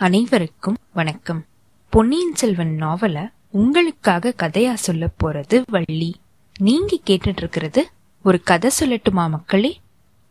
[0.00, 1.44] அனைவருக்கும் வணக்கம்.
[1.88, 6.16] பொன்னியின் செல்வன் நாவல உங்களுக்காக கதையா சொல்ல போறது வள்ளி.
[6.58, 7.88] நீங்க கேட்டுட்டு இருக்கிறது
[8.22, 9.80] ஒரு கதை சொல்லட்டுமா மக்களே?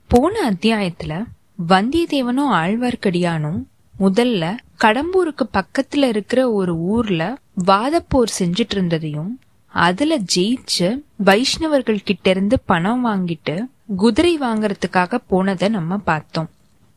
[0.08, 1.26] போன அத்தியாயத்துல
[1.68, 3.64] வந்தியத்தேவனும் ஆழ்வார்க்கடியானும்
[4.00, 13.06] முதல்ல கடம்பூருக்கு பக்கத்துல இருக்கிற ஒரு ஊர்ல வாதப்போர் செஞ்சிட்டு இருந்ததையும் அதுல ஜெயிச்சு வைஷ்ணவர்கள் கிட்ட இருந்து பணம்
[13.06, 16.50] வாங்கிட்டு குதிரை வாங்கறதுக்காக போனதை நம்ம பார்த்தோம்.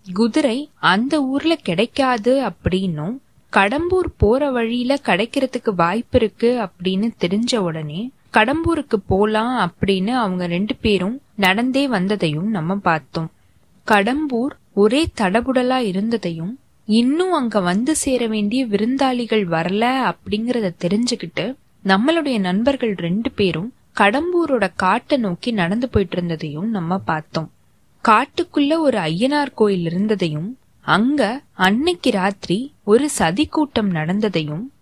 [0.06, 3.15] குதிரை அந்த ஊர்ல கிடைக்காது அப்படின்னும்
[3.52, 11.20] கடம்பூர் போற வழியில கிடைக்கிறதுக்கு வாய்ப்பு இருக்கு அப்படின்னு தெரிஞ்ச உடனே கடம்பூருக்கு போலாம் அப்படின்னு அவங்க ரெண்டு பேரும்
[11.37, 13.30] நடந்தே வந்ததையும் நம்ம பார்த்தோம்.
[13.87, 22.95] கடம்பூர் ஒரே தடபுடலா இருந்ததையும் இன்னும் அங்க வந்து சேர வேண்டிய விருந்தாளிகள் வரல அப்படிங்கறத தெரிஞ்சுக்கிட்டு நம்மளுடைய நண்பர்கள்
[22.95, 27.51] ரெண்டு பேரும் கடம்பூரோட காட்டை நோக்கி நடந்து போயிட்டு இருந்ததையும் நம்ம பார்த்தோம்.
[28.09, 34.73] காட்டுக்குள்ள ஒரு ஐயனார் கோயில் இருந்ததையும் அங்க அன்னைக்கு ராத்திரி ஒரு சதி கூட்டம் நடந்ததையும்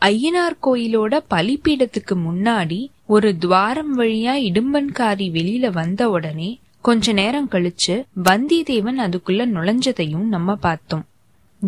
[0.00, 9.00] ஐயனார் கோயிலோட பலிப்பீடத்துக்கு முன்னாடி ஒரு துவாரம் வழியா இடும்பன்காரி வெளியில வந்த உடனே கொஞ்ச நேரம் கழிச்சு வந்தியத்தேவன்
[9.00, 11.04] அதுக்குள்ள நுழைஞ்சதையும் நம்ம பார்த்தோம்.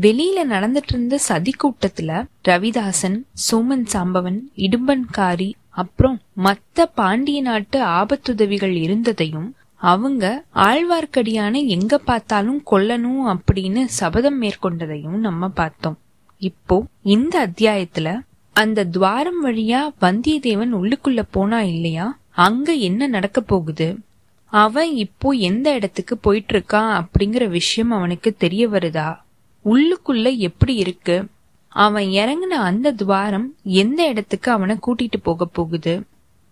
[0.01, 3.19] வெளியில நடந்துட்டு இருந்த சதி கூட்டத்துல ரவிதாசன்
[3.51, 13.85] சோமன் சாம்பவன் இடும்பன்காரி அப்புறம் மத்த பாண்டிய நாட்டு ஆபத்துதவிகள் இருந்ததையும் அவங்க ஆழ்வார்க்கடியான எங்க பார்த்தாலும் கொல்லணும் அப்படின்னு
[13.85, 15.99] சபதம் மேற்கொண்டதையும் நம்ம பார்த்தோம்.
[16.39, 18.21] இப்போ இந்த அத்தியாயத்துல
[18.53, 22.19] அந்த துவாரம் வழியா வந்தியத்தேவன் உள்ளுக்குள்ள போனா இல்லையா?
[22.31, 23.99] அங்க என்ன நடக்க போகுது?
[24.47, 29.17] அவன் இப்போ எந்த இடத்துக்கு போயிட்டு இருக்கான் அப்படிங்கிற விஷயம் அவனுக்கு தெரிய வருதா?
[29.65, 31.27] உள்ளுக்குள்ள எப்படி இருக்கு?
[31.69, 36.03] அவன் இறங்கின அந்த துவாரம் எந்த இடத்துக்கு அவனை கூட்டிட்டு போக போகுது?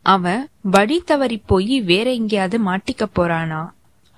[0.09, 3.71] அவன் வழி தவறி போய் வேற எங்கேயாவது மாட்டிக்க போறானா?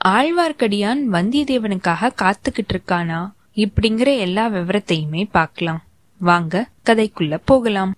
[0.05, 3.33] ஆழ்வார்க்கடியான் வந்தியத்தேவனுக்காக காத்துக்கிட்டு இருக்கானா?
[3.55, 5.83] இப்படிங்கிற எல்லா விவரத்தையுமே பார்க்கலாம்.
[6.19, 7.95] வாங்க கதைக்குள்ள போகலாம்.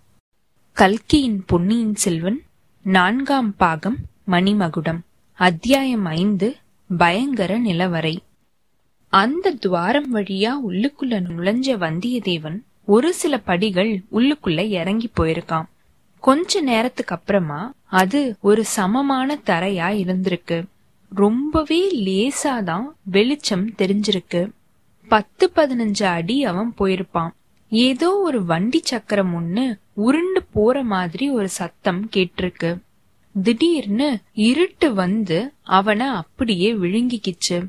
[0.73, 2.43] கல்கியின் பொன்னியின் செல்வன்
[2.83, 5.01] நான்காம் பாகம் மணிமகுடம்
[5.35, 6.57] அத்தியாயம் ஐந்து
[6.99, 8.17] பயங்கர நிலவரை.
[9.09, 15.69] அந்த துவாரம் வழியா உள்ளுக்குள்ள நுழைஞ்ச வந்தியத்தேவன் ஒரு சில படிகள் உள்ளுக்குள்ள இறங்கி போயிருக்கான்.
[16.23, 20.65] கொஞ்ச நேரத்துக்கு அப்புறமா அது ஒரு சமமான தரையா இருந்திருக்கு.
[21.15, 24.51] ரொம்பவே லேசாதான் வெளிச்சம் தெரிஞ்சிருக்கு.
[25.09, 27.31] பத்து பதினஞ்சு அடி அவன் போயிருப்பான்.
[27.71, 32.79] ஏதோ ஒரு வண்டி சக்கரம் ஒண்ணு உருண்டு போற மாதிரி ஒரு சத்தம் கேட்டிருக்கு.
[33.43, 37.69] திடீர்னு இருட்டு வந்து அவனை அப்படியே விழுங்கிக்கிச்சு.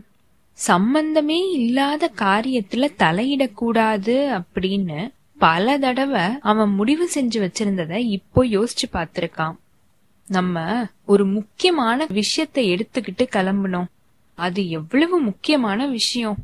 [0.53, 5.13] சம்பந்தமே இல்லாத காரியத்துல தலையிடக்கூடாது அப்படின்னு
[5.45, 9.55] பல தடவை அவன் முடிவு செஞ்சு வச்சிருந்தத இப்போ யோசிச்சு பார்த்திருக்கான்.
[10.27, 10.57] நம்ம
[11.05, 13.89] ஒரு முக்கியமான விஷயத்த எடுத்துக்கிட்டு கிளம்புனோம்.
[14.37, 16.37] அது எவ்வளவு முக்கியமான விஷயம்.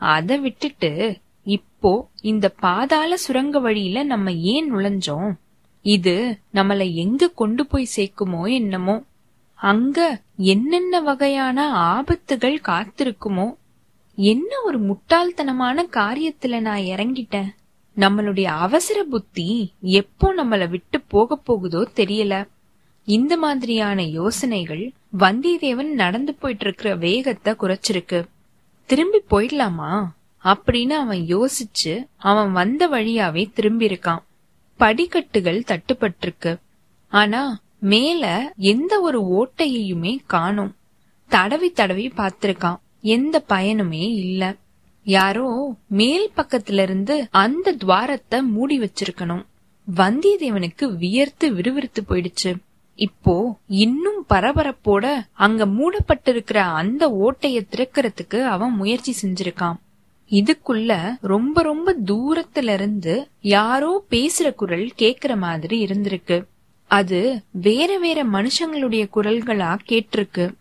[0.00, 0.90] அத விட்டுட்டு
[1.46, 1.92] இப்போ
[2.22, 5.30] இந்த பாதாள சுரங்க வழியில நம்ம ஏன் நுழைஞ்சோம்?
[5.84, 6.16] இது
[6.54, 8.96] நம்மள எங்க கொண்டு போய் சேர்க்குமோ என்னமோ?
[9.54, 9.98] அங்க
[10.36, 11.58] என்னென்ன வகையான
[11.90, 13.48] ஆபத்துகள் காத்திருக்குமோ?
[14.18, 17.50] என்ன ஒரு முட்டாள்தனமான காரியத்துல நான் இறங்கிட்டேன்?
[17.96, 22.48] நம்மளுடைய அவசர புத்தி எப்போ நம்மள விட்டு போக போகுதோ தெரியல.
[23.04, 28.24] இந்த மாதிரியான யோசனைகள் வந்தியத்தேவன் நடந்து போயிட்டு இருக்கிற வேகத்தை குறைச்சிருக்கு.
[28.86, 30.06] திரும்பி போயிடலாமா?
[30.44, 34.22] அப்படின்னு அவன் யோசிச்சு அவன் வந்த வழியாவே திரும்பி இருக்கான்
[34.76, 36.58] படிக்கட்டுகள் தட்டுப்பட்டிருக்கு.
[37.08, 40.76] ஆனா மேல எந்த ஒரு ஓட்டையுமே காணும்.
[41.28, 42.76] தடவி தடவி பார்த்திருக்கான்.
[43.00, 44.54] எந்த பயனுமே இல்லை.
[45.04, 49.44] யாரோ மேல் பக்கத்துல இருந்து அந்த துவாரத்தை மூடி வச்சிருக்கணும்.
[49.96, 52.54] வந்தியத்தேவனுக்கு வியர்த்து விறுவிறுத்து போயிடுச்சு.
[52.94, 59.74] இப்போ இன்னும் பரபரப்போட அங்க மூடப்பட்டிருக்கிற அந்த ஓட்டைய திறக்கிறதுக்கு அவன் முயற்சி செஞ்சிருக்கான்.
[60.30, 66.44] இதுக்குள்ள ரொம்ப ரொம்ப தூரத்துல இருந்து யாரோ பேசுற குரல் கேக்குற மாதிரி இருந்திருக்கு.
[66.86, 70.54] அது வேற வேற மனுஷங்களுடைய குரல்களா கேட்டிருக்கு.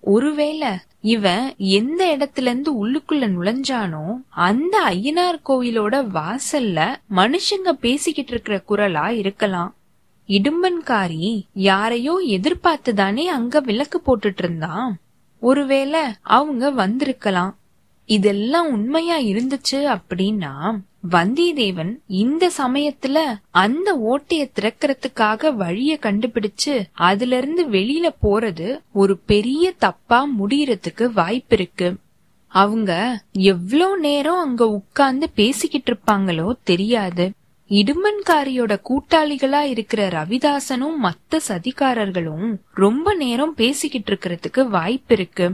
[0.00, 0.68] ஒருவேளை
[1.00, 9.74] இவன் எந்த இடத்துல இருந்து உள்ளுக்குள்ள நுழைஞ்சானோ அந்த ஐயனார் கோவிலோட வாசல்ல மனுஷங்க பேசிக்கிட்டு இருக்கிற குரலா இருக்கலாம்.
[10.28, 14.98] இடும்பன்காரி யாரையோ எதிர்பார்த்துதானே அங்க விளக்கு போட்டுட்டு இருந்தான்
[15.40, 17.57] ஒருவேளை அவங்க வந்திருக்கலாம்.
[18.08, 20.78] இதெல்லாம் உண்மையா இருந்துச்சு அப்படின்னா
[21.10, 23.18] வந்தியத்தேவன் இந்த சமயத்துல
[23.50, 31.96] அந்த ஓட்டைய திறக்கிறதுக்காக வழிய கண்டுபிடிச்சு அதுல இருந்து வெளியில போறது ஒரு பெரிய தப்பா முடியறதுக்கு வாய்ப்பு இருக்கு
[32.48, 37.30] அவங்க எவ்ளோ நேரம் அங்க உட்கார்ந்து பேசிக்கிட்டு இருப்பாங்களோ தெரியாது.
[37.70, 45.46] இடுமன்காரியோட கூட்டாளிகளா இருக்கிற ரவிதாசனும் மத்த சதிகாரர்களும் ரொம்ப நேரம் பேசிக்கிட்டு இருக்கிறதுக்கு வாய்ப்பு இருக்கு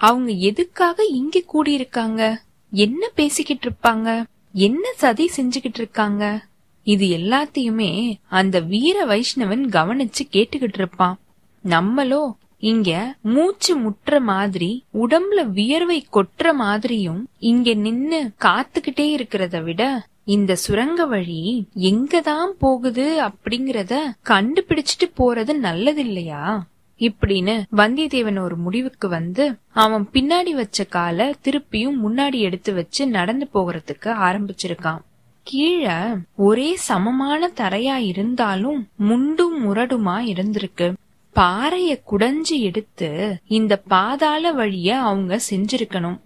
[0.00, 2.22] அவங்க எதுக்காக இங்க கூடியிருக்காங்க?
[2.72, 4.08] என்ன பேசிக்கிட்டு இருப்பாங்க
[4.60, 6.24] என்ன சதி செஞ்சுகிட்டு இருக்காங்க
[6.86, 7.90] இது எல்லாத்தையுமே
[8.28, 11.18] அந்த வீர வைஷ்ணவன் கவனிச்சு கேட்டுக்கிட்டு இருப்பான்
[11.64, 12.22] நம்மளோ
[12.62, 12.90] இங்க
[13.22, 19.82] மூச்சு முட்டுற மாதிரி உடம்புல வியர்வை கொட்டுற மாதிரியும் இங்க நின்னு காத்துக்கிட்டே இருக்கிறத விட
[20.24, 21.40] இந்த சுரங்க வழி
[21.82, 23.94] எங்கதான் போகுது அப்படிங்கறத
[24.28, 26.42] கண்டுபிடிச்சிட்டு போறது நல்லது இல்லையா
[27.00, 34.12] இப்படின்னு வந்தியத்தேவன் ஒரு முடிவுக்கு வந்து அவன் பின்னாடி வச்ச காலை திருப்பியும் முன்னாடி எடுத்து வச்சு நடந்து போகிறதுக்கு
[34.20, 35.00] ஆரம்பிச்சிருக்கான்.
[35.42, 36.00] கீழே
[36.36, 40.92] ஒரே சமமான தரையா இருந்தாலும் முண்டும் முரடுமா இருந்திருக்கு.
[41.32, 46.20] பாறைய குடைஞ்சு எடுத்து இந்த பாதாள வழிய அவங்க செஞ்சிருக்கணும்.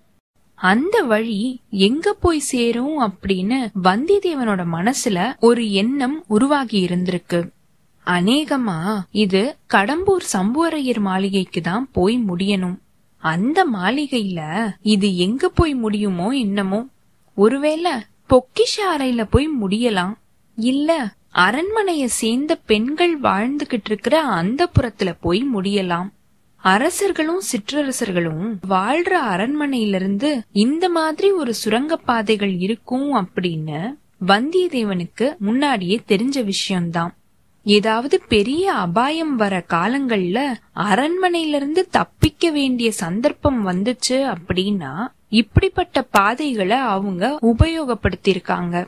[0.55, 7.49] அந்த வழி எங்க போய் சேரும் அப்படின்னு வந்தியத்தேவனோட மனசுல ஒரு எண்ணம் உருவாகி இருந்திருக்கு.
[8.07, 12.79] அநேகமா இது கடம்பூர் சம்புவரையர் மாளிகைக்கு தான் போய் முடியணும்.
[13.19, 14.41] அந்த மாளிகையில
[14.83, 16.87] இது எங்க போய் முடியுமோ என்னமோ.
[17.35, 17.93] ஒருவேளை
[18.29, 20.13] பொக்கிஷ அறையில போய் முடியலாம்.
[20.57, 26.09] இல்ல அரண்மனைய சேர்ந்த பெண்கள் வாழ்ந்துகிட்டு இருக்கிற அந்த புறத்துல போய் முடியலாம்.
[26.57, 33.95] அரசர்களும் சிற்றரசர்களும் வாழ்ற அரண்மனையிலிருந்து இந்த மாதிரி ஒரு சுரங்க பாதைகள் இருக்கும் அப்படின்னு
[34.27, 37.15] வந்தியத்தேவனுக்கு முன்னாடியே தெரிஞ்ச விஷயம்தான்.
[37.65, 48.87] ஏதாவது பெரிய அபாயம் வர காலங்கள்ல அரண்மனையிலிருந்து தப்பிக்க வேண்டிய சந்தர்ப்பம் வந்துச்சு அப்படின்னா இப்படிப்பட்ட பாதைகளை அவங்க உபயோகப்படுத்திருக்காங்க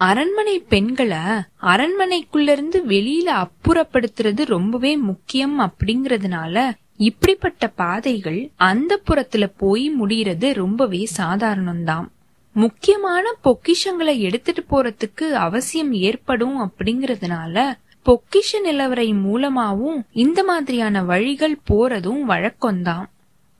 [0.00, 1.18] அரண்மனை பெண்களை
[1.62, 12.06] அரண்மனைக்குள்ள இருந்து வெளியில அப்புறப்படுத்துறது ரொம்பவே முக்கியம் அப்படிங்கறதுனால இப்படிப்பட்ட பாதைகள் அந்த புறத்துல போய் முடியறது ரொம்பவே சாதாரணம்தான்.
[12.52, 17.74] முக்கியமான பொக்கிஷங்களை எடுத்துட்டு போறதுக்கு அவசியம் ஏற்படும் அப்படிங்கறதுனால
[18.06, 23.04] பொக்கிஷ நிலவரை மூலமாவும் இந்த மாதிரியான வழிகள் போறதும் வழக்கம்தான்.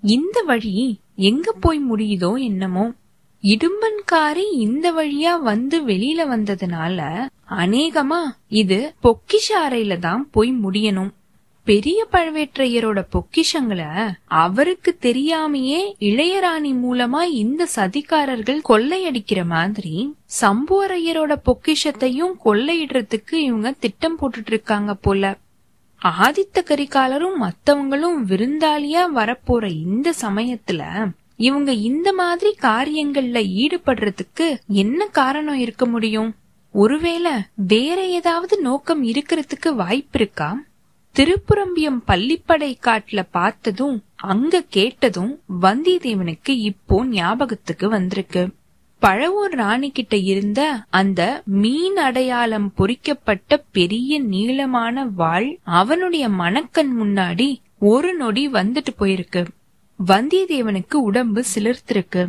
[0.03, 2.93] இந்த வழி எங்க போய் முடியுதோ என்னமோ.
[3.43, 11.11] இடும்பன்காரி இந்த வழியா வந்து வெளியில வந்ததுனால அநேகமா இது பொக்கிஷ அறையில தான் போய் முடியணும்.
[11.67, 19.95] பெரிய பழுவேற்றையரோட பொக்கிஷங்களை அவருக்கு தெரியாமையே இளையராணி மூலமா இந்த சதிகாரர்கள் கொள்ளையடிக்கிற மாதிரி
[20.41, 25.37] சம்புவரையரோட பொக்கிஷத்தையும் கொள்ளையிடுறதுக்கு இவங்க திட்டம் போட்டுட்டு இருக்காங்க போல.
[26.05, 30.83] ஆதித்த கரிகாலரும் மத்தவங்களும் விருந்தாளியா வரப்போற இந்த சமயத்துல
[31.37, 36.35] இவங்க இந்த மாதிரி காரியங்கள்ல ஈடுபடுறதுக்கு என்ன காரணம் இருக்க முடியும்?
[36.75, 40.51] ஒருவேளை வேற ஏதாவது நோக்கம் இருக்கிறதுக்கு வாய்ப்பு இருக்கா?
[41.17, 48.43] திருப்புரம்பியம் பள்ளிப்படை காட்டுல பார்த்ததும் அங்க கேட்டதும் வந்தியத்தேவனுக்கு இப்போ ஞாபகத்துக்கு வந்திருக்கு.
[49.03, 50.61] பழவூர் ராணி கிட்ட இருந்த
[50.91, 57.49] அந்த மீன் அடையாளம் பொறிக்கப்பட்ட பெரிய நீளமான வாள் அவனுடைய மணக்கண் முன்னாடி
[57.79, 59.47] ஒரு நொடி வந்துட்டு போயிருக்கு.
[59.99, 62.29] வந்தியத்தேவனுக்கு உடம்பு சிலிர்த்திருக்கு.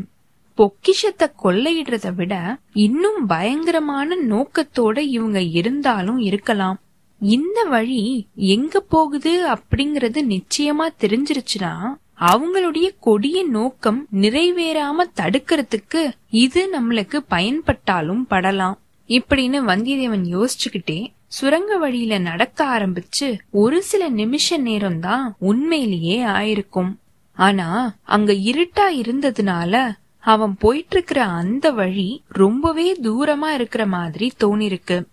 [0.56, 6.78] பொக்கிஷத்தை கொள்ளையிடுறத விட இன்னும் பயங்கரமான நோக்கத்தோட இவங்க இருந்தாலும் இருக்கலாம்.
[7.19, 11.86] இந்த வழி எங்க போகுது அப்படிங்கறது நிச்சயமா தெரிஞ்சிருச்சுன்னா
[12.19, 18.78] அவங்களுடைய கொடிய நோக்கம் நிறைவேறாம தடுக்கிறதுக்கு இது நம்மளுக்கு பயன்பட்டாலும் படலாம்.
[19.08, 26.95] இப்படின்னு வந்தியத்தேவன் யோசிச்சுக்கிட்டே சுரங்க வழியில நடக்க ஆரம்பிச்சு ஒரு சில நிமிஷ நேரம் தான் உண்மையிலேயே ஆயிருக்கும்.
[27.33, 35.04] ஆனா அங்க இருட்டா இருந்ததுனால அவன் போயிட்டு இருக்கிற அந்த வழி ரொம்பவே தூரமா இருக்கிற மாதிரி தோணிருக்கு.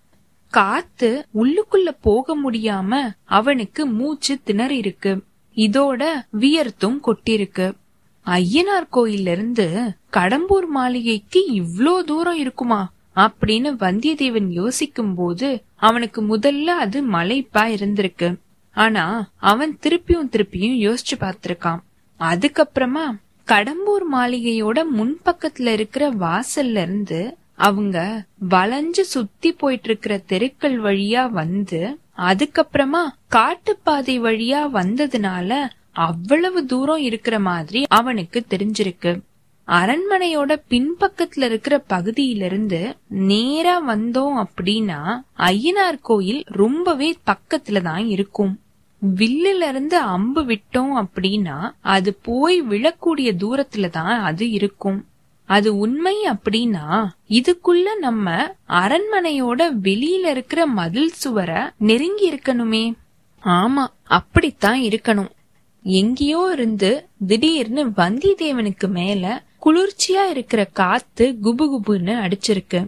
[0.53, 2.91] காத்து உள்ளுக்குள்ள போக முடியாம
[3.31, 5.13] அவனுக்கு மூச்சு திணறி இருக்கு
[5.57, 6.03] இதோட
[6.39, 7.67] வியர்த்தும் கொட்டிருக்கு.
[8.25, 9.65] ஐயனார் கோயில்ல இருந்து
[10.13, 12.81] கடம்பூர் மாளிகைக்கு இவ்ளோ தூரம் இருக்குமா?
[13.15, 15.49] அப்படின்னு வந்தியத்தேவன் யோசிக்கும் போது
[15.79, 18.29] அவனுக்கு முதல்ல அது மலைப்பா இருந்திருக்கு.
[18.77, 19.03] ஆனா
[19.43, 21.81] அவன் திருப்பியும் திருப்பியும் யோசிச்சு பார்த்திருக்கான்.
[22.19, 23.05] அதுக்கப்புறமா
[23.47, 27.19] கடம்பூர் மாளிகையோட முன்பக்கத்துல இருக்கிற வாசல்ல இருந்து
[27.59, 27.97] அவங்க
[28.49, 35.51] வளைஞ்சு சுத்தி போயிட்டு இருக்கிற தெருக்கள் வழியா வந்து அதுக்கப்புறமா காட்டுப்பாதை வழியா வந்ததுனால
[35.91, 39.11] அவ்வளவு தூரம் இருக்கிற மாதிரி அவனுக்கு தெரிஞ்சிருக்கு.
[39.67, 44.99] அரண்மனையோட பின்பக்கத்துல இருக்கிற பகுதியிலிருந்து நேரா வந்தோம் அப்படின்னா
[45.37, 48.59] ஐயனார் கோயில் ரொம்பவே பக்கத்துல தான் இருக்கும்.
[49.01, 54.99] வில்லுல இருந்து அம்பு விட்டோம் அப்படின்னா அது போய் விழக்கூடிய தூரத்துல தான் அது இருக்கும்.
[55.45, 62.93] அது உண்மை அப்படின்னா இதுக்குள்ள நம்ம அரண்மனையோட வெளியில இருக்கிற மதில் சுவரை நெருங்கி இருக்கணுமே.
[63.43, 65.29] ஆமா அப்படித்தான் இருக்கணும்.
[65.83, 72.85] எங்கேயோ இருந்து திடீர்னு வந்தியத்தேவனுக்கு மேல குளிர்ச்சியா இருக்கிற காத்து குபுகுபுன்னு அடிச்சிருக்கு.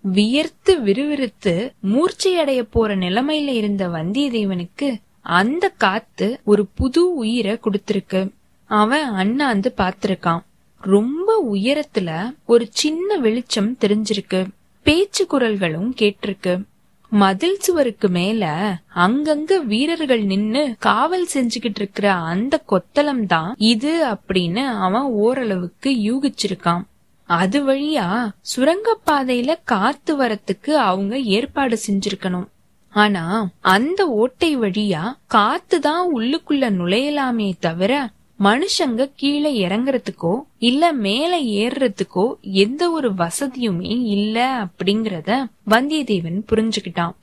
[0.00, 8.30] வியர்த்து விறுவிறுத்து மூர்ச்சையடைய போற நிலைமையில இருந்த வந்தியத்தேவனுக்கு அந்த காத்து ஒரு புது உயிரை கொடுத்திருக்கு.
[8.64, 10.40] அவன் அண்ணாந்து பாத்திருக்கான்
[10.80, 14.46] ரொம்ப உயரத்துல ஒரு சின்ன வெளிச்சம் தெரிஞ்சிருக்கு.
[14.82, 16.62] பேச்சு குரல்களும் கேட்டிருக்கு.
[17.08, 25.02] மதில் சுவருக்கு மேல அங்கங்க வீரர்கள் நின்னு காவல் செஞ்சுகிட்டு இருக்கிற அந்த கொத்தளம் தான் இது அப்படின்னு அவன்
[25.02, 26.82] ஓரளவுக்கு யூகிச்சிருக்கான்.
[27.24, 32.46] அது வழியா சுரங்கப்பாதையில காத்து வரத்துக்கு அவங்க ஏற்பாடு செஞ்சிருக்கணும்.
[32.90, 38.08] ஆனா அந்த ஓட்டை வழியா காத்து தான் உள்ளுக்குள்ள நுழையலாமே தவிர
[38.40, 45.30] மனுஷங்க கீழே இறங்குறதுக்கோ இல்ல மேல ஏறுறதுக்கோ எந்த ஒரு வசதியுமே இல்ல அப்படிங்கறத
[45.66, 47.14] வந்தியத்தேவன் புரிஞ்சுக்கிட்டான்.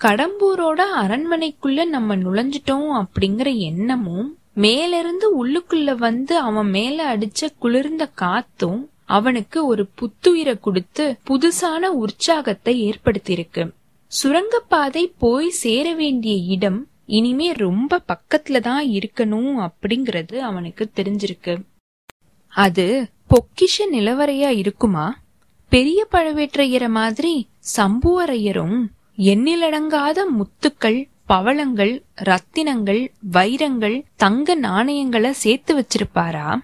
[0.00, 9.66] கடம்பூரோட அரண்மனைக்குள்ள நம்ம நுழைஞ்சிட்டோம் அப்படிங்கிற எண்ணமும் மேலிருந்து உள்ளுக்குள்ள வந்து அவன் மேல அடிச்ச குளிர்ந்த காத்தும் அவனுக்கு
[9.66, 13.64] ஒரு புத்துயிரை கொடுத்து புதுசான உற்சாகத்தை ஏற்படுத்தியிருக்கு.
[14.12, 21.62] சுரங்கப்பாதை போய் சேர வேண்டிய இடம் இனிமே ரொம்ப பக்கத்துல தான் இருக்கணும் அப்படிங்கறது அவனுக்கு தெரிஞ்சிருக்கு.
[22.48, 25.22] அது பொக்கிஷ நிலவரையா இருக்குமா?
[25.68, 36.58] பெரிய பழவேற்றையர மாதிரி சம்புவரையரும் எண்ணிலடங்காத முத்துக்கள் பவளங்கள் ரத்தினங்கள் வைரங்கள் தங்க நாணயங்களை சேர்த்து வச்சிருப்பாரா?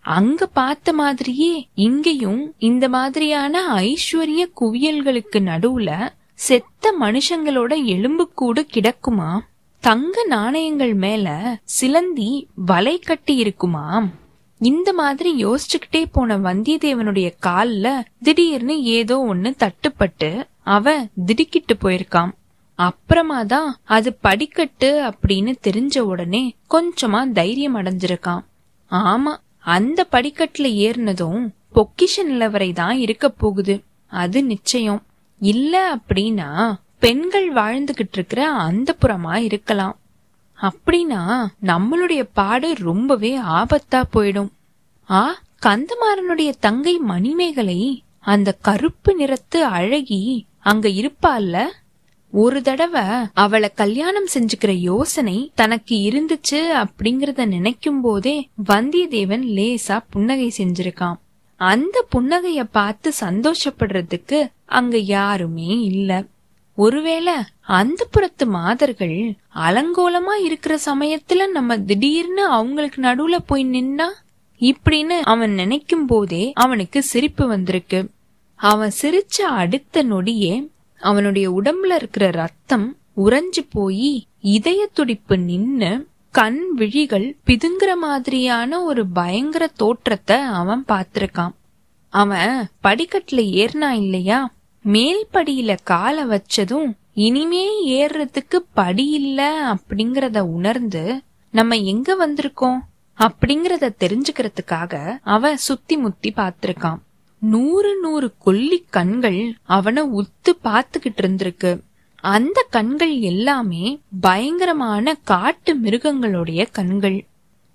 [0.00, 9.40] அங்க பார்த்த மாதிரியே இங்கேயும் இந்த மாதிரியான ஐஸ்வர்ய குவியல்களுக்கு நடுவுல செத்த மனுஷங்களோட எலும்புக்கூடு கிடக்குமா?
[9.82, 11.28] தங்க நாணயங்கள் மேல
[11.64, 14.12] சிலந்தி வலை கட்டி இருக்குமாம்.
[14.60, 17.86] இந்த மாதிரி யோசிச்சுக்கிட்டே போன வந்தியத்தேவனுடைய கால்ல
[18.22, 22.32] திடீர்னு ஏதோ ஒண்ணு தட்டுப்பட்டு அவன் திடுக்கிட்டு போயிருக்கான்
[22.78, 28.44] அப்புறமா தான் அது படிக்கட்டு அப்படின்னு தெரிஞ்ச உடனே கொஞ்சமா தைரியம் அடைஞ்சிருக்கான்
[28.90, 31.42] ஆமா அந்த படிக்கட்டுல ஏறினதும்
[31.74, 33.74] பொக்கிஷ நிலவரை தான் இருக்க போகுது.
[34.12, 35.02] அது நிச்சயம்.
[35.40, 36.48] இல்ல அப்படின்னா
[37.02, 39.96] பெண்கள் வாழ்ந்துகிட்டு இருக்கிற அந்த புறமா இருக்கலாம்.
[40.58, 41.22] அப்படின்னா
[41.62, 44.52] நம்மளுடைய பாடு ரொம்பவே ஆபத்தா போயிடும்.
[45.10, 45.20] ஆ
[45.66, 47.80] கந்தமாறனுடைய தங்கை மணிமேகலை
[48.20, 51.56] அந்த கருப்பு நிறத்து அழகி அங்க இருப்பால்ல
[52.32, 58.36] ஒரு தடவை அவளை கல்யாணம் செஞ்சுக்கிற யோசனை தனக்கு இருந்துச்சு அப்படிங்கறத நினைக்கும் போதே
[58.68, 61.18] வந்தியத்தேவன் லேசா புன்னகை செஞ்சிருக்கான்.
[61.60, 64.38] அந்த புன்னகைய பார்த்து சந்தோஷப்படுறதுக்கு
[64.78, 66.20] அங்க யாருமே இல்லை.
[66.74, 74.08] ஒருவேளை அந்த புறத்து மாதர்கள் அலங்கோலமா இருக்கிற சமயத்துல நம்ம திடீர்னு அவங்களுக்கு நடுவுல போய் நின்னா
[74.60, 78.10] இப்படின்னு அவன் நினைக்கும் போதே அவனுக்கு சிரிப்பு வந்திருக்கு.
[78.54, 80.68] அவன் சிரிச்ச அடுத்த நொடியே
[81.00, 89.66] அவனுடைய உடம்புல இருக்கிற ரத்தம் உறைஞ்சு போய் இதய துடிப்பு நின்னு கண் விழிகள் பிதுங்குற மாதிரியான ஒரு பயங்கர
[89.66, 91.54] தோற்றத்தை அவன் பார்த்திருக்கான்.
[92.08, 94.52] அவன் படிக்கட்டுல ஏறினா இல்லையா?
[94.84, 101.20] மேல்படியில கால காலை வச்சதும் இனிமே ஏறுறதுக்கு படி இல்ல அப்படிங்கறத உணர்ந்து
[101.50, 102.78] நம்ம எங்க வந்திருக்கோம்
[103.18, 106.98] அப்படிங்கறத தெரிஞ்சுக்கிறதுக்காக அவன் சுத்தி முத்தி பாத்திருக்கான்
[107.38, 111.80] நூறு நூறு கொல்லி கண்கள் அவனை உத்து பாத்துக்கிட்டு இருந்திருக்கு.
[112.14, 117.26] அந்த கண்கள் எல்லாமே பயங்கரமான காட்டு மிருகங்களுடைய கண்கள்.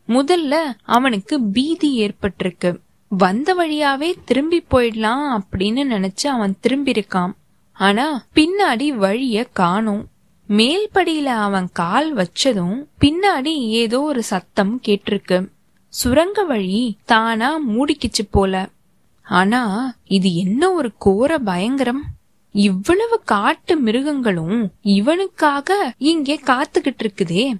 [0.07, 2.79] முதல்ல அவனுக்கு பீதி ஏற்பட்டிருக்கு.
[3.07, 7.33] வந்த வழியாவே திரும்பி போயிடலாம் அப்படின்னு நினைச்சு அவன் திரும்பி இருக்கான்
[7.73, 10.07] ஆனா பின்னாடி வழிய காணும்.
[10.47, 15.49] மேல்படியில அவன் கால் வச்சதும் பின்னாடி ஏதோ ஒரு சத்தம் கேட்டிருக்கு.
[15.87, 18.69] சுரங்க வழி தானா மூடிக்கிச்சு போல.
[19.21, 22.03] ஆனா இது என்ன ஒரு கோர பயங்கரம்?
[22.51, 27.53] இவ்வளவு காட்டு மிருகங்களும் இவனுக்காக இங்கே காத்துக்கிட்டு இருக்குதே.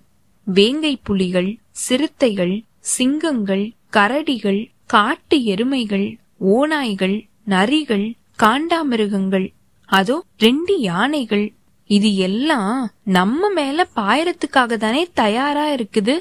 [0.44, 8.14] வேங்கை புலிகள் சிறுத்தைகள் சிங்கங்கள் கரடிகள் காட்டு எருமைகள் ஓநாய்கள் நரிகள்
[8.44, 9.48] காண்டாமிருகங்கள்
[9.86, 11.54] அதோ ரெண்டு யானைகள்.
[11.86, 16.16] இது எல்லாம் நம்ம மேல பாயறதுக்காக தானே தயாரா இருக்குது?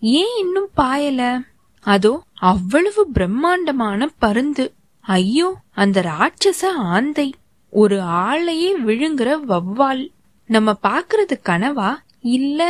[0.00, 1.44] ஏன் இன்னும் பாயல?
[1.80, 4.72] அதோ அவ்வளவு பிரம்மாண்டமான பருந்து.
[5.00, 7.32] ஐயோ அந்த ராட்சச ஆந்தை.
[7.70, 10.08] ஒரு ஆளையே விழுங்குற வவ்வால்
[10.46, 11.94] நம்ம பாக்குறது கனவா?
[12.20, 12.60] இல்ல.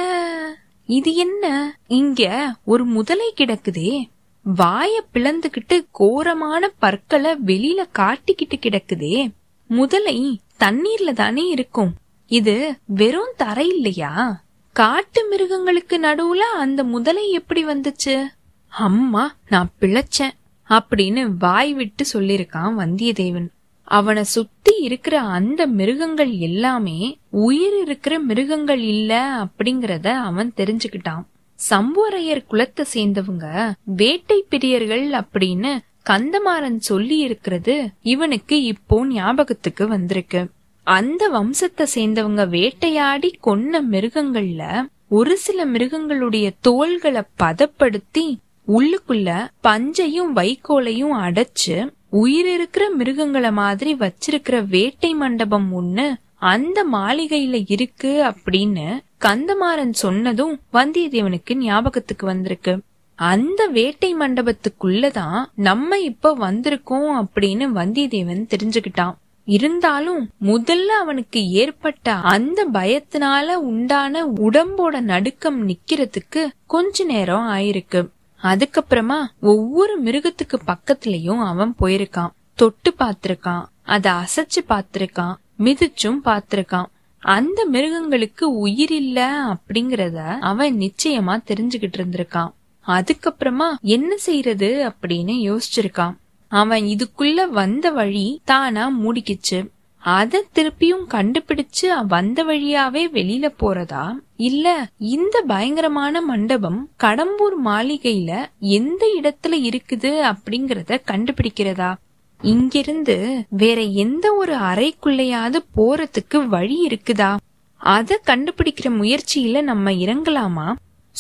[0.87, 1.75] இது என்ன?
[1.87, 4.09] இங்க ஒரு முதலை கிடக்குதே.
[4.57, 9.31] வாய பிளந்துகிட்டு கோரமான பற்களை வெளியில காட்டிக்கிட்டு கிடக்குதே.
[9.67, 11.95] முதலை தண்ணீர்ல தானே இருக்கும்.
[12.27, 14.43] இது வெறும் தரை இல்லையா?
[14.73, 18.25] காட்டு மிருகங்களுக்கு நடுவுல அந்த முதலை எப்படி வந்துச்சு?
[18.69, 20.31] அம்மா நான் பிழைச்சேன்
[20.69, 23.47] அப்படின்னு வாய் விட்டு சொல்லிருக்கான் வந்தியத்தேவன்.
[23.85, 31.23] அவனை சுத்தி இருக்கிற அந்த மிருகங்கள் எல்லாமே உயிர் இருக்கிற மிருகங்கள் இல்ல அப்படிங்கறத அவன் தெரிஞ்சுக்கிட்டான்.
[31.71, 35.79] சம்புவரையர் குலத்தை சேர்ந்தவங்க வேட்டை பிரியர்கள் அப்படின்னு
[36.11, 40.51] கந்தமாறன் சொல்லி இருக்கிறது இவனுக்கு இப்போ ஞாபகத்துக்கு வந்திருக்கு.
[40.85, 48.39] அந்த வம்சத்தை சேர்ந்தவங்க வேட்டையாடி கொன்ன மிருகங்கள்ல ஒரு சில மிருகங்களுடைய தோள்களை பதப்படுத்தி
[48.69, 58.25] உள்ளுக்குள்ள பஞ்சையும் வைக்கோலையும் அடைச்சு உயிர் இருக்கிற மிருகங்களை மாதிரி வச்சிருக்கிற வேட்டை மண்டபம் ஒண்ணு அந்த மாளிகையில இருக்கு
[58.25, 62.81] அப்படின்னு கந்தமாறன் சொன்னதும் வந்தியத்தேவனுக்கு ஞாபகத்துக்கு வந்திருக்கு.
[63.15, 69.15] அந்த வேட்டை மண்டபத்துக்குள்ளதான் நம்ம இப்ப வந்திருக்கோம் அப்படின்னு வந்தியத்தேவன் தெரிஞ்சுக்கிட்டான்.
[69.45, 78.09] இருந்தாலும் முதல்ல அவனுக்கு ஏற்பட்ட அந்த பயத்தினால உண்டான உடம்போட நடுக்கம் நிக்கிறதுக்கு கொஞ்ச நேரம் ஆயிருக்கு.
[78.43, 82.31] அதுக்கப்புறமா ஒவ்வொரு மிருகத்துக்கு பக்கத்துலயும் அவன் போயிருக்கான்.
[82.55, 86.85] தொட்டு பாத்திருக்கான் அத அசைச்சு பாத்திருக்கான் மிதிச்சும் பார்த்திருக்கான்.
[87.23, 92.53] அந்த மிருகங்களுக்கு உயிர் இல்ல அப்படிங்கறத அவன் நிச்சயமா தெரிஞ்சுகிட்டு இருந்திருக்கான்.
[92.87, 96.15] அதுக்கப்புறமா என்ன செய்யறது அப்படின்னு யோசிச்சிருக்கான்.
[96.49, 99.69] அவன் இதுக்குள்ள வந்த வழி தானா மூடிக்கிச்சு.
[100.03, 104.17] அத திருப்பியும் கண்டுபிடிச்சு வந்த வழியாவே வெளியில போறதா?
[104.37, 111.95] இல்ல இந்த பயங்கரமான மண்டபம் கடம்பூர் மாளிகையில எந்த இடத்துல இருக்குது அப்படிங்கறத கண்டுபிடிக்கிறதா?
[112.43, 117.37] இங்கிருந்து வேற எந்த ஒரு அறைக்குள்ளையாவது போறதுக்கு வழி இருக்குதா?
[117.77, 120.75] அத கண்டுபிடிக்கிற முயற்சியில நம்ம இறங்கலாமா?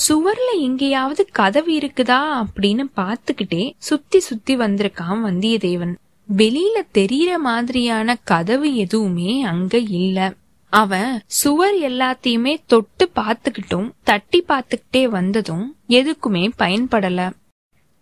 [0.09, 5.95] சுவர்ல எங்கேயாவது கதவு இருக்குதா அப்படின்னு பாத்துக்கிட்டே சுத்தி சுத்தி வந்திருக்கான் வந்தியத்தேவன்.
[6.37, 10.35] வெளியில தெரியற மாதிரியான கதவு எதுவுமே அங்க இல்ல.
[10.71, 17.31] அவன் சுவர் எல்லாத்தையுமே தொட்டு பாத்துக்கிட்டும் தட்டி பாத்துக்கிட்டே வந்ததும் எதுக்குமே பயன்படல.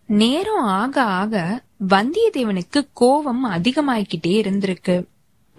[0.07, 5.07] நேரம் ஆக ஆக வந்தியத்தேவனுக்கு கோபம் அதிகமாயிக்கிட்டே இருந்திருக்கு.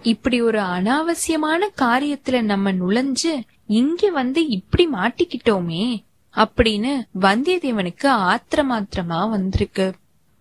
[0.02, 6.04] இப்படி ஒரு அனாவசியமான காரியத்துல நம்ம நுழைஞ்சு இங்க வந்து இப்படி மாட்டிக்கிட்டோமே
[6.36, 9.94] அப்படின்னு வந்தியத்தேவனுக்கு ஆத்திரமாத்திரமா வந்திருக்கு.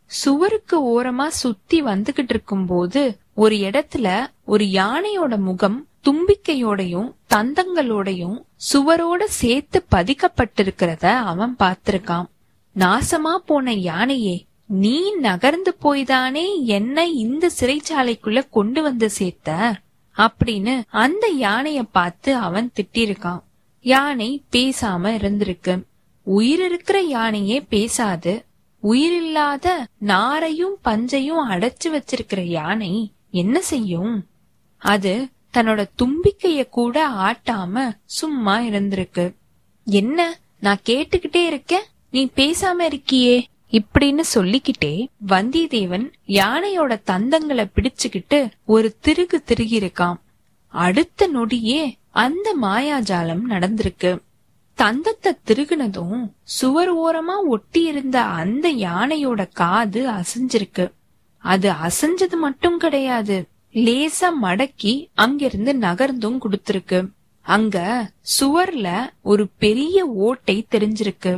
[0.05, 9.85] சுவருக்கு ஓரமா சுத்தி வந்துகிட்டு இருக்கும் போது ஒரு இடத்துல ஒரு யானையோட முகம் தும்பிக்கையோடையும் தந்தங்களோடையும் சுவரோட சேர்த்து
[9.95, 12.25] பதிக்கப்பட்டிருக்கிறத அவன் பார்த்திருக்கான்.
[12.77, 19.79] நாசமா போன யானையே நீ நகர்ந்து போய்தானே என்ன இந்த சிறைச்சாலைக்குள்ள கொண்டு வந்து சேர்த்த?
[20.17, 23.43] அப்படின்னு அந்த யானைய பார்த்து அவன் திட்டிருக்கான்.
[23.81, 25.83] யானை பேசாம இருந்திருக்கு.
[26.23, 28.45] உயிர் இருக்கிற யானையே பேசாது.
[28.79, 34.25] உயிரில்லாத நாரையும் பஞ்சையும் அடைச்சு வச்சிருக்கிற யானை என்ன செய்யும்?
[34.77, 39.33] அது தன்னோட தும்பிக்கைய கூட ஆட்டாம சும்மா இருந்திருக்கு.
[39.85, 41.83] என்ன நான் கேட்டுக்கிட்டே இருக்கேன்?
[42.11, 43.43] நீ பேசாம இருக்கியே?
[43.71, 50.15] இப்படின்னு சொல்லிக்கிட்டே வந்தியத்தேவன் யானையோட தந்தங்களை பிடிச்சுக்கிட்டு ஒரு திருகு திருகிருக்கான்
[50.67, 54.19] அடுத்த நொடியே அந்த மாயாஜாலம் நடந்திருக்கு.
[54.77, 60.91] தந்தத்தை திருகுனதும் சுவர் ஓரமா ஒட்டி இருந்த அந்த யானையோட காது அசைஞ்சிருக்கு.
[61.37, 63.47] அது அசைஞ்சது மட்டும் கிடையாது.
[63.73, 67.09] லேசா மடக்கி அங்கிருந்து நகர்ந்தும் கொடுத்திருக்கு.
[67.41, 71.37] அங்க சுவர்ல ஒரு பெரிய ஓட்டை தெரிஞ்சிருக்கு.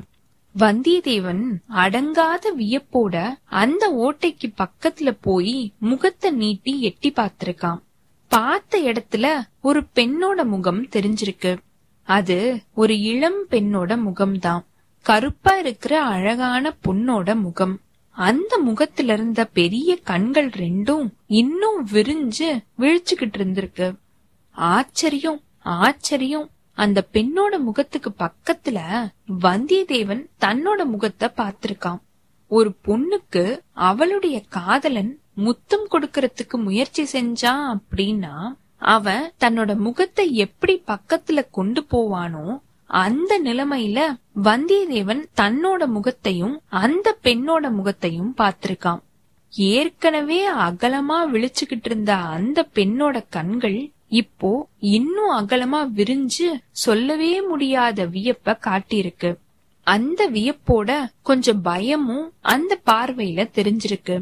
[0.58, 1.44] வந்தியத்தேவன்
[1.76, 7.80] அடங்காத வியப்போட அந்த ஓட்டைக்கு பக்கத்துல போய் முகத்தை நீட்டி எட்டி பார்த்திருக்கான்.
[8.28, 11.58] பார்த்த இடத்துல ஒரு பெண்ணோட முகம் தெரிஞ்சிருக்கு.
[12.04, 14.66] அது ஒரு இளம் பெண்ணோட முகம்தான்.
[15.04, 17.80] கருப்பா இருக்கிற அழகான பொண்ணோட முகம்.
[18.10, 23.96] அந்த முகத்துல இருந்த பெரிய கண்கள் ரெண்டும் இன்னும் விரிஞ்சு விழிச்சுக்கிட்டு இருந்திருக்கு.
[24.52, 26.50] ஆச்சரியம் ஆச்சரியம்.
[26.80, 28.80] அந்த பெண்ணோட முகத்துக்கு பக்கத்துல
[29.46, 32.00] வந்தியத்தேவன் தன்னோட முகத்தை பார்த்திருக்கான்.
[32.52, 33.44] ஒரு பொண்ணுக்கு
[33.88, 35.12] அவளுடைய காதலன்
[35.46, 38.36] முத்தம் கொடுக்கறதுக்கு முயற்சி செஞ்சான் அப்படின்னா
[38.94, 42.46] அவன் தன்னோட முகத்தை எப்படி பக்கத்துல கொண்டு போவானோ
[42.90, 44.00] அந்த நிலைமையில
[44.44, 49.02] வந்தியத்தேவன் தன்னோட முகத்தையும் அந்த பெண்ணோட முகத்தையும் பார்த்திருக்கான்.
[49.74, 59.36] ஏற்கனவே அகலமா விழிச்சுக்கிட்டு இருந்த அந்த பெண்ணோட கண்கள் இப்போ இன்னும் அகலமா விரிஞ்சு சொல்லவே முடியாத வியப்ப காட்டியிருக்கு.
[59.84, 64.22] அந்த வியப்போட கொஞ்சம் பயமும் அந்த பார்வையில தெரிஞ்சிருக்கு.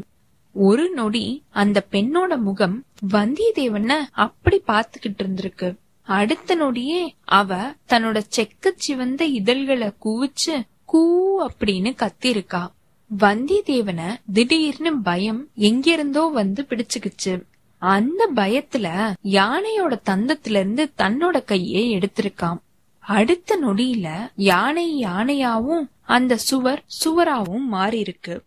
[0.54, 5.74] ஒரு நொடி அந்த பெண்ணோட முகம் வந்தியத்தேவன அப்படி பாத்துக்கிட்டு இருந்திருக்கு.
[6.02, 11.02] அடுத்த நொடியே அவ தன்னோட செக்க சிவந்த இதழ்களை குவிச்சு கூ
[11.46, 12.62] அப்படின்னு கத்திருக்கா
[13.10, 14.00] வந்தியத்தேவன
[14.32, 17.42] திடீர்னு பயம் எங்கிருந்தோ வந்து பிடிச்சுக்குச்சு.
[17.78, 22.58] அந்த பயத்துல யானையோட தந்தத்துல இருந்து தன்னோட கையை எடுத்திருக்கான்
[22.98, 28.46] அடுத்த நொடியில யானை யானையாவும் அந்த சுவர் சுவராவும் மாறி இருக்கு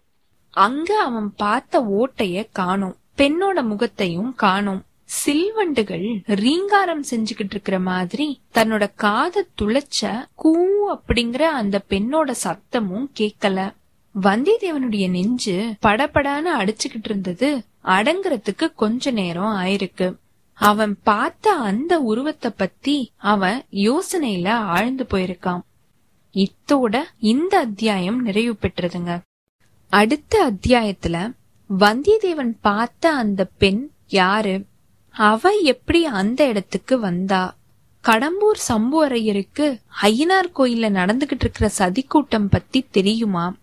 [0.49, 2.95] அங்க அவன் பார்த்த ஓட்டைய காணோம்.
[3.17, 4.83] பெண்ணோட முகத்தையும் காணோம்.
[5.25, 10.55] சில்வண்டுகள் ரீங்காரம் செஞ்சுகிட்டு இருக்கிற மாதிரி தன்னோட காத துளைச்ச கூ
[10.95, 13.73] அப்படிங்கிற அந்த பெண்ணோட சத்தமும் கேக்கல
[14.21, 17.63] வந்தியத்தேவனுடைய நெஞ்சு படபடான்னு அடிச்சுக்கிட்டு இருந்தது.
[17.85, 20.15] அடங்குறதுக்கு கொஞ்ச நேரம் ஆயிருக்கு.
[20.53, 25.61] அவன் பார்த்த அந்த உருவத்தை பத்தி அவன் யோசனையில ஆழ்ந்து போயிருக்கான்.
[26.33, 29.19] இத்தோட இந்த அத்தியாயம் நிறைவு பெற்றதுங்க.
[29.89, 31.33] அடுத்த அத்தியாயத்துல
[31.79, 34.65] வந்தியத்தேவன் பார்த்த அந்த பெண் யாரு?
[35.09, 37.57] அவ எப்படி அந்த இடத்துக்கு வந்தா?
[38.03, 43.55] கடம்பூர் சம்புவரையருக்கு ஐயனார் கோயில்ல நடந்துகிட்டு இருக்கிற சதி கூட்டம் பத்தி தெரியுமா?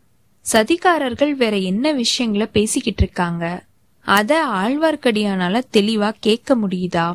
[0.53, 3.67] சதிகாரர்கள் வேற என்ன விஷயங்களை பேசிக்கிட்டு இருக்காங்க?
[4.17, 7.07] அத ஆழ்வார்க்கடியானால தெளிவா கேட்க முடியுதா?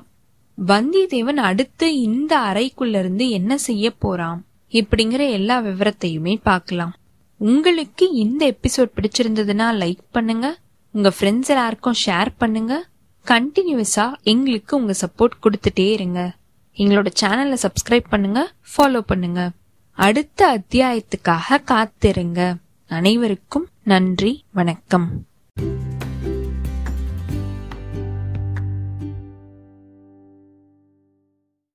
[0.57, 4.39] வந்தியத்தேவன் அடுத்து இந்த அறைக்குள்ள இருந்து என்ன செய்ய போறான்?
[4.71, 6.93] இப்படிங்கிற எல்லா விவரத்தையுமே பார்க்கலாம்.
[7.41, 10.47] உங்களுக்கு இந்த எபிசோட் பிடிச்சிருந்ததுன்னா லைக் பண்ணுங்க.
[10.93, 12.73] உங்க ஃப்ரெண்ட்ஸ் எல்லாருக்கும் ஷேர் பண்ணுங்க.
[13.25, 16.21] கண்டினியூஸா எங்களுக்கு உங்க சப்போர்ட் கொடுத்துட்டே இருங்க.
[16.77, 19.41] எங்களோட சேனலை சப்ஸ்கிரைப் பண்ணுங்க ஃபாலோ பண்ணுங்க.
[19.97, 22.41] அடுத்த அத்தியாயத்துக்காக காத்திருங்க.
[22.91, 25.07] அனைவருக்கும் நன்றி வணக்கம்.